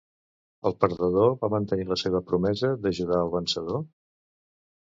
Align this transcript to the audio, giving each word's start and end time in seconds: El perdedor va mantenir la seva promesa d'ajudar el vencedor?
El 0.69 0.73
perdedor 0.85 1.35
va 1.43 1.51
mantenir 1.55 1.87
la 1.91 1.97
seva 2.05 2.23
promesa 2.31 2.73
d'ajudar 2.87 3.23
el 3.27 3.33
vencedor? 3.39 3.85